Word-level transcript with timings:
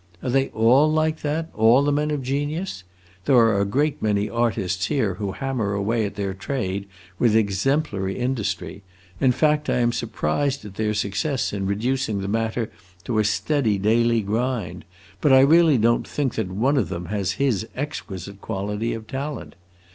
Are 0.23 0.31
they 0.31 0.47
all 0.49 0.91
like 0.91 1.19
that, 1.21 1.51
all 1.53 1.83
the 1.83 1.91
men 1.91 2.09
of 2.09 2.23
genius? 2.23 2.83
There 3.25 3.35
are 3.37 3.61
a 3.61 3.65
great 3.65 4.01
many 4.01 4.27
artists 4.31 4.87
here 4.87 5.13
who 5.13 5.31
hammer 5.33 5.73
away 5.75 6.05
at 6.05 6.15
their 6.15 6.33
trade 6.33 6.87
with 7.19 7.35
exemplary 7.35 8.17
industry; 8.17 8.81
in 9.19 9.31
fact 9.31 9.69
I 9.69 9.77
am 9.77 9.91
surprised 9.91 10.65
at 10.65 10.73
their 10.73 10.95
success 10.95 11.53
in 11.53 11.67
reducing 11.67 12.19
the 12.21 12.27
matter 12.27 12.71
to 13.03 13.19
a 13.19 13.23
steady, 13.23 13.77
daily 13.77 14.21
grind: 14.21 14.85
but 15.21 15.31
I 15.31 15.41
really 15.41 15.77
don't 15.77 16.07
think 16.07 16.33
that 16.33 16.47
one 16.49 16.77
of 16.77 16.89
them 16.89 17.05
has 17.13 17.33
his 17.33 17.67
exquisite 17.75 18.41
quality 18.41 18.95
of 18.95 19.05
talent. 19.05 19.53